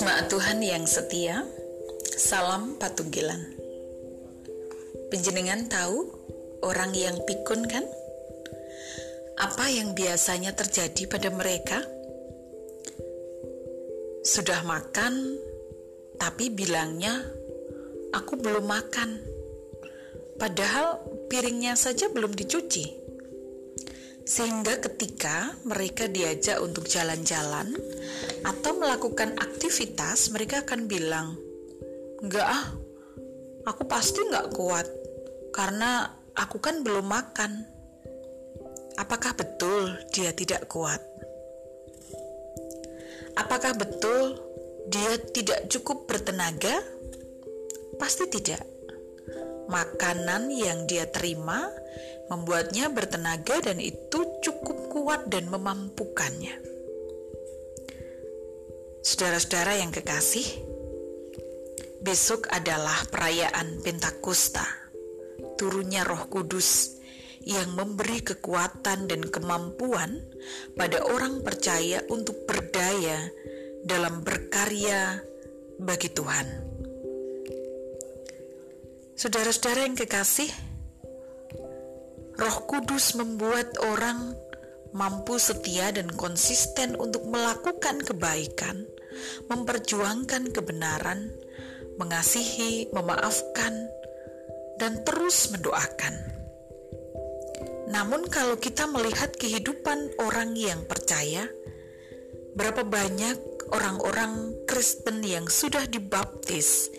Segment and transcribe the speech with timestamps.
[0.00, 1.44] Jemaat Tuhan yang setia,
[2.16, 3.36] salam patunggilan.
[5.12, 6.08] Penjenengan tahu
[6.64, 7.84] orang yang pikun kan?
[9.36, 11.84] Apa yang biasanya terjadi pada mereka?
[14.24, 15.36] Sudah makan,
[16.16, 17.20] tapi bilangnya,
[18.16, 19.20] aku belum makan.
[20.40, 20.96] Padahal
[21.28, 22.88] piringnya saja belum dicuci.
[24.24, 27.76] Sehingga ketika mereka diajak untuk jalan-jalan
[28.44, 31.36] atau melakukan aktivitas, mereka akan bilang,
[32.20, 32.66] Enggak ah,
[33.64, 34.86] aku pasti nggak kuat
[35.56, 37.64] karena aku kan belum makan.
[39.00, 41.00] Apakah betul dia tidak kuat?
[43.40, 44.36] Apakah betul
[44.92, 46.84] dia tidak cukup bertenaga?
[47.96, 48.60] Pasti tidak.
[49.70, 51.72] Makanan yang dia terima
[52.28, 56.69] membuatnya bertenaga dan itu cukup kuat dan memampukannya.
[59.00, 60.44] Saudara-saudara yang kekasih,
[62.04, 64.64] besok adalah perayaan Pentakosta,
[65.56, 67.00] turunnya Roh Kudus
[67.40, 70.20] yang memberi kekuatan dan kemampuan
[70.76, 73.32] pada orang percaya untuk berdaya
[73.88, 75.24] dalam berkarya
[75.80, 76.46] bagi Tuhan.
[79.16, 80.52] Saudara-saudara yang kekasih,
[82.36, 84.36] Roh Kudus membuat orang
[84.90, 88.86] mampu setia dan konsisten untuk melakukan kebaikan,
[89.46, 91.30] memperjuangkan kebenaran,
[91.98, 93.90] mengasihi, memaafkan,
[94.78, 96.14] dan terus mendoakan.
[97.90, 101.50] Namun, kalau kita melihat kehidupan orang yang percaya,
[102.54, 106.90] berapa banyak orang-orang Kristen yang sudah dibaptis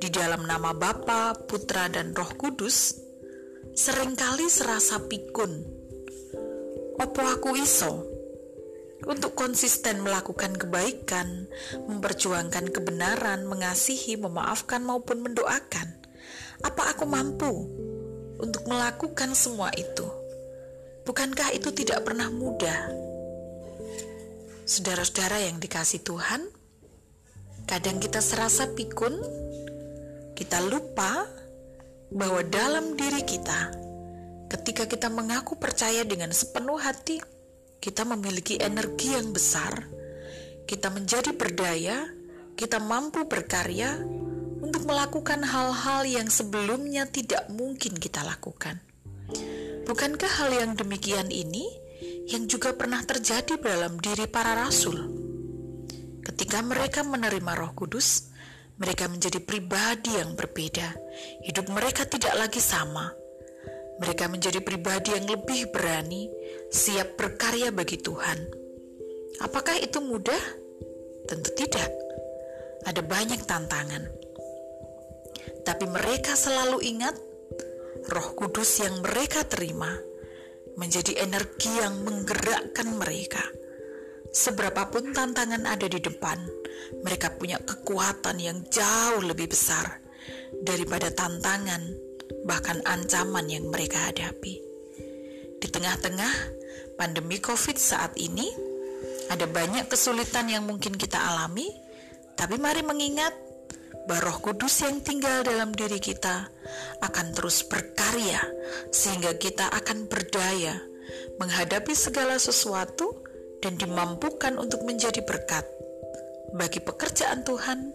[0.00, 3.08] di dalam nama Bapa, Putra, dan Roh Kudus?
[3.78, 5.77] sering kali serasa pikun.
[6.98, 8.02] Opo aku iso?
[9.06, 11.46] Untuk konsisten melakukan kebaikan,
[11.86, 15.94] memperjuangkan kebenaran, mengasihi, memaafkan maupun mendoakan.
[16.66, 17.52] Apa aku mampu
[18.42, 20.10] untuk melakukan semua itu?
[21.06, 22.90] Bukankah itu tidak pernah mudah?
[24.66, 26.50] Saudara-saudara yang dikasih Tuhan,
[27.70, 29.14] kadang kita serasa pikun,
[30.34, 31.24] kita lupa
[32.10, 33.87] bahwa dalam diri kita,
[34.48, 37.20] ketika kita mengaku percaya dengan sepenuh hati,
[37.78, 39.86] kita memiliki energi yang besar,
[40.64, 42.08] kita menjadi berdaya,
[42.58, 44.00] kita mampu berkarya
[44.58, 48.82] untuk melakukan hal-hal yang sebelumnya tidak mungkin kita lakukan.
[49.86, 51.64] Bukankah hal yang demikian ini
[52.28, 55.16] yang juga pernah terjadi dalam diri para rasul?
[56.20, 58.28] Ketika mereka menerima Roh Kudus,
[58.76, 60.92] mereka menjadi pribadi yang berbeda.
[61.40, 63.27] Hidup mereka tidak lagi sama.
[63.98, 66.30] Mereka menjadi pribadi yang lebih berani,
[66.70, 68.38] siap berkarya bagi Tuhan.
[69.42, 70.42] Apakah itu mudah?
[71.26, 71.90] Tentu tidak.
[72.86, 74.06] Ada banyak tantangan.
[75.66, 77.14] Tapi mereka selalu ingat
[78.08, 79.92] Roh Kudus yang mereka terima
[80.78, 83.42] menjadi energi yang menggerakkan mereka.
[84.30, 86.38] Seberapapun tantangan ada di depan,
[87.02, 89.98] mereka punya kekuatan yang jauh lebih besar
[90.62, 91.82] daripada tantangan,
[92.44, 94.60] bahkan ancaman yang mereka hadapi.
[95.58, 96.34] Di tengah-tengah
[96.94, 98.46] pandemi COVID saat ini,
[99.28, 101.68] ada banyak kesulitan yang mungkin kita alami,
[102.38, 103.34] tapi mari mengingat
[104.08, 106.48] bahwa Roh Kudus yang tinggal dalam diri kita
[107.04, 108.40] akan terus berkarya,
[108.88, 110.80] sehingga kita akan berdaya
[111.36, 113.12] menghadapi segala sesuatu
[113.60, 115.66] dan dimampukan untuk menjadi berkat
[116.56, 117.92] bagi pekerjaan Tuhan,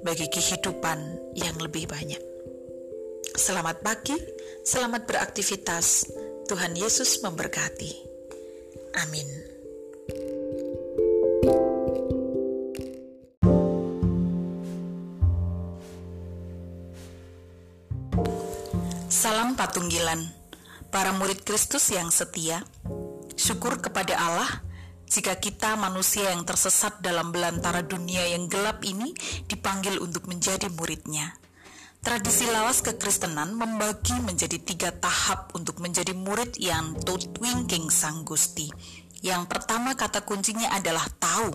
[0.00, 0.98] bagi kehidupan
[1.36, 2.29] yang lebih banyak.
[3.50, 4.14] Selamat pagi,
[4.62, 6.06] selamat beraktivitas.
[6.46, 7.90] Tuhan Yesus memberkati.
[9.02, 9.26] Amin.
[19.10, 20.30] Salam Patunggilan,
[20.94, 22.62] para murid Kristus yang setia.
[23.34, 24.62] Syukur kepada Allah
[25.10, 29.10] jika kita manusia yang tersesat dalam belantara dunia yang gelap ini
[29.50, 31.49] dipanggil untuk menjadi muridnya.
[32.00, 38.72] Tradisi lawas kekristenan membagi menjadi tiga tahap untuk menjadi murid yang tutwinking sang Gusti.
[39.20, 41.52] Yang pertama kata kuncinya adalah tahu.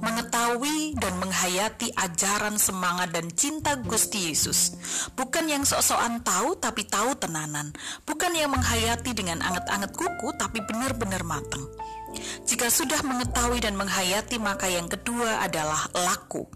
[0.00, 4.76] Mengetahui dan menghayati ajaran semangat dan cinta Gusti Yesus.
[5.16, 7.72] Bukan yang sok-sokan tahu tapi tahu tenanan.
[8.04, 11.64] Bukan yang menghayati dengan anget-anget kuku tapi benar-benar matang
[12.48, 16.48] jika sudah mengetahui dan menghayati, maka yang kedua adalah laku.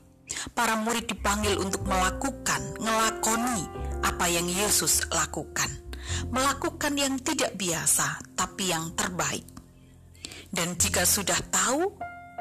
[0.52, 3.66] Para murid dipanggil untuk melakukan, ngelakoni
[4.02, 5.70] apa yang Yesus lakukan.
[6.28, 9.46] Melakukan yang tidak biasa, tapi yang terbaik.
[10.52, 11.96] Dan jika sudah tahu,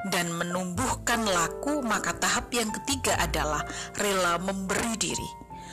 [0.09, 3.61] dan menumbuhkan laku, maka tahap yang ketiga adalah
[4.01, 5.29] rela memberi diri.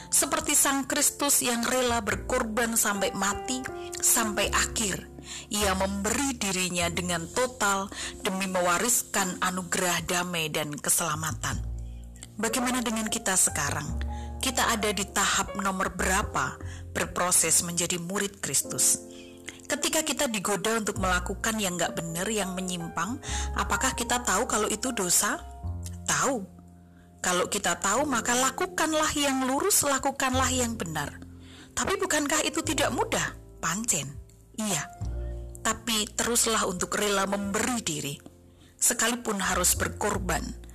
[0.09, 3.61] Seperti Sang Kristus yang rela berkorban sampai mati,
[4.01, 5.05] sampai akhir,
[5.53, 7.93] ia memberi dirinya dengan total
[8.25, 11.78] demi mewariskan anugerah damai dan keselamatan.
[12.39, 13.99] Bagaimana dengan kita sekarang?
[14.39, 16.55] Kita ada di tahap nomor berapa
[16.95, 19.03] berproses menjadi murid Kristus?
[19.67, 23.19] Ketika kita digoda untuk melakukan yang gak benar, yang menyimpang,
[23.59, 25.43] apakah kita tahu kalau itu dosa?
[26.07, 26.47] Tahu.
[27.19, 31.19] Kalau kita tahu, maka lakukanlah yang lurus, lakukanlah yang benar.
[31.75, 33.35] Tapi bukankah itu tidak mudah?
[33.59, 34.15] Pancen.
[34.55, 34.87] Iya.
[35.67, 38.15] Tapi teruslah untuk rela memberi diri,
[38.79, 40.68] sekalipun harus berkorban.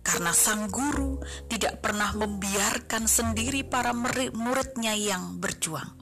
[0.00, 3.92] Karena sang guru tidak pernah membiarkan sendiri para
[4.32, 6.00] muridnya yang berjuang.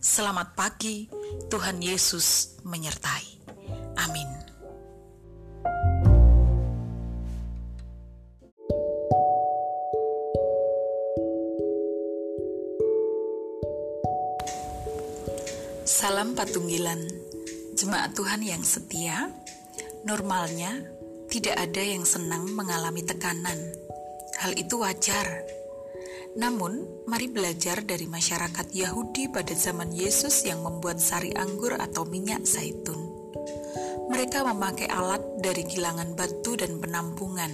[0.00, 1.10] Selamat pagi,
[1.50, 3.26] Tuhan Yesus menyertai.
[4.00, 4.30] Amin.
[15.86, 17.02] Salam Patunggilan,
[17.74, 19.26] jemaat Tuhan yang setia.
[20.06, 20.95] Normalnya,
[21.28, 23.58] tidak ada yang senang mengalami tekanan.
[24.40, 25.46] Hal itu wajar
[26.36, 32.44] namun, mari belajar dari masyarakat Yahudi pada zaman Yesus yang membuat sari anggur atau minyak
[32.44, 33.08] zaitun.
[34.12, 37.48] Mereka memakai alat dari kilangan batu dan penampungan.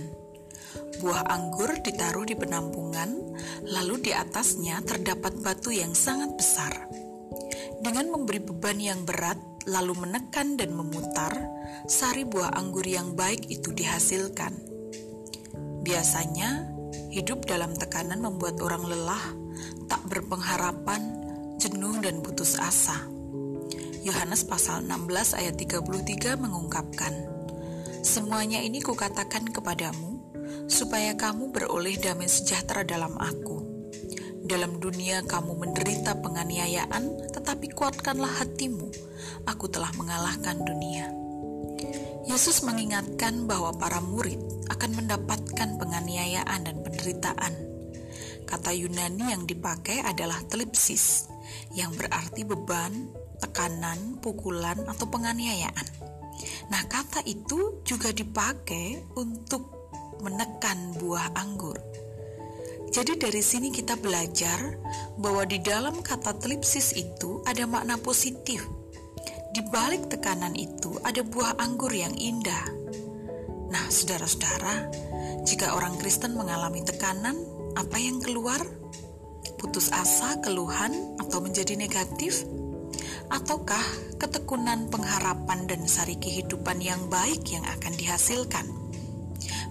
[0.98, 3.38] Buah anggur ditaruh di penampungan,
[3.70, 6.74] lalu di atasnya terdapat batu yang sangat besar.
[7.78, 9.38] Dengan memberi beban yang berat,
[9.70, 11.38] lalu menekan dan memutar,
[11.86, 14.54] sari buah anggur yang baik itu dihasilkan.
[15.82, 16.72] Biasanya,
[17.12, 19.20] Hidup dalam tekanan membuat orang lelah,
[19.84, 21.00] tak berpengharapan,
[21.60, 23.04] jenuh dan putus asa.
[24.00, 27.12] Yohanes pasal 16 ayat 33 mengungkapkan,
[28.00, 30.24] Semuanya ini kukatakan kepadamu,
[30.72, 33.60] supaya kamu beroleh damai sejahtera dalam aku.
[34.48, 38.88] Dalam dunia kamu menderita penganiayaan, tetapi kuatkanlah hatimu,
[39.44, 41.21] aku telah mengalahkan dunia.
[42.22, 44.38] Yesus mengingatkan bahwa para murid
[44.70, 47.54] akan mendapatkan penganiayaan dan penderitaan.
[48.46, 51.26] Kata Yunani yang dipakai adalah telipsis,
[51.74, 53.10] yang berarti beban,
[53.42, 55.88] tekanan, pukulan, atau penganiayaan.
[56.70, 59.90] Nah, kata itu juga dipakai untuk
[60.22, 61.74] menekan buah anggur.
[62.92, 64.76] Jadi dari sini kita belajar
[65.16, 68.62] bahwa di dalam kata telipsis itu ada makna positif
[69.52, 72.72] di balik tekanan itu ada buah anggur yang indah.
[73.68, 74.88] Nah, saudara-saudara,
[75.44, 77.36] jika orang Kristen mengalami tekanan,
[77.76, 78.60] apa yang keluar?
[79.60, 82.48] Putus asa, keluhan, atau menjadi negatif?
[83.28, 83.84] Ataukah
[84.16, 88.64] ketekunan pengharapan dan sari kehidupan yang baik yang akan dihasilkan?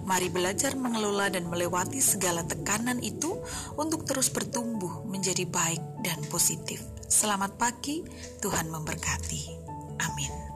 [0.06, 3.38] Mari belajar mengelola dan melewati segala tekanan itu
[3.78, 6.82] untuk terus bertumbuh menjadi baik dan positif.
[7.06, 8.02] Selamat pagi,
[8.42, 9.61] Tuhan memberkati.
[10.04, 10.51] Amin.